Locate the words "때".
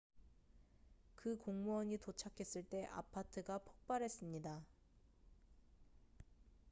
2.63-2.85